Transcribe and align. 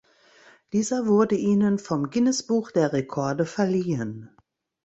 Dieser 0.73 1.05
wurde 1.05 1.35
ihnen 1.35 1.77
vom 1.77 2.09
Guinness-Buch 2.09 2.71
der 2.71 2.91
Rekorde 2.91 3.45
verliehen. 3.45 4.35